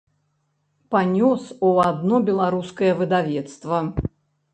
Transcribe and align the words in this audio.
Панёс 0.93 1.43
у 1.67 1.69
адно 1.89 2.21
беларускае 2.31 2.91
выдавецтва. 3.03 3.79